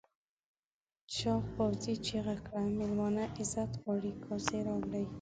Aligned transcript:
چاغ 1.15 1.41
پوځي 1.55 1.93
چیغه 2.05 2.35
کړه 2.45 2.61
مېلمانه 2.77 3.23
عزت 3.39 3.71
غواړي 3.81 4.11
کاسې 4.25 4.57
راوړئ. 4.67 5.05